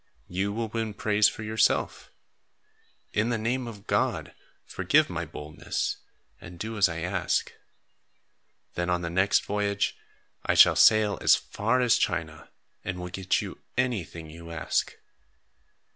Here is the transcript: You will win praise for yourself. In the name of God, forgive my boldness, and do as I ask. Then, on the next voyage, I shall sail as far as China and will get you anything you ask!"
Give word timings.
You 0.27 0.51
will 0.51 0.67
win 0.69 0.95
praise 0.95 1.29
for 1.29 1.43
yourself. 1.43 2.09
In 3.13 3.29
the 3.29 3.37
name 3.37 3.67
of 3.67 3.85
God, 3.85 4.33
forgive 4.65 5.11
my 5.11 5.25
boldness, 5.25 5.97
and 6.39 6.57
do 6.57 6.75
as 6.75 6.89
I 6.89 7.01
ask. 7.01 7.53
Then, 8.73 8.89
on 8.89 9.03
the 9.03 9.11
next 9.11 9.45
voyage, 9.45 9.95
I 10.43 10.55
shall 10.55 10.75
sail 10.75 11.19
as 11.21 11.35
far 11.35 11.81
as 11.81 11.99
China 11.99 12.49
and 12.83 12.97
will 12.99 13.09
get 13.09 13.43
you 13.43 13.59
anything 13.77 14.31
you 14.31 14.49
ask!" 14.49 14.95